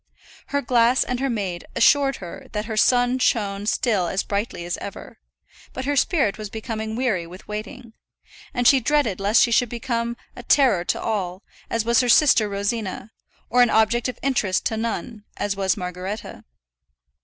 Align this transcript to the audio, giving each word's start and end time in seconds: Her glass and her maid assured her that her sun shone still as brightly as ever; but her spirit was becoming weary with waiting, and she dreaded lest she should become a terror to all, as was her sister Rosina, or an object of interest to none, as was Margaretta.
Her 0.47 0.63
glass 0.63 1.03
and 1.03 1.19
her 1.19 1.29
maid 1.29 1.63
assured 1.75 2.15
her 2.15 2.47
that 2.53 2.65
her 2.65 2.75
sun 2.75 3.19
shone 3.19 3.67
still 3.67 4.07
as 4.07 4.23
brightly 4.23 4.65
as 4.65 4.77
ever; 4.79 5.19
but 5.73 5.85
her 5.85 5.95
spirit 5.95 6.39
was 6.39 6.49
becoming 6.49 6.95
weary 6.95 7.27
with 7.27 7.47
waiting, 7.47 7.93
and 8.51 8.67
she 8.67 8.79
dreaded 8.79 9.19
lest 9.19 9.43
she 9.43 9.51
should 9.51 9.69
become 9.69 10.17
a 10.35 10.41
terror 10.41 10.83
to 10.85 10.99
all, 10.99 11.43
as 11.69 11.85
was 11.85 11.99
her 11.99 12.09
sister 12.09 12.49
Rosina, 12.49 13.11
or 13.47 13.61
an 13.61 13.69
object 13.69 14.07
of 14.07 14.17
interest 14.23 14.65
to 14.65 14.75
none, 14.75 15.23
as 15.37 15.55
was 15.55 15.77
Margaretta. 15.77 16.45